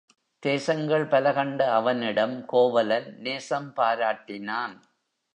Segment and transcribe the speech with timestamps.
[0.43, 4.73] தேசங்கள் பல கண்ட அவனிடம் கோவலன் நேசம் பாராட்டினான்.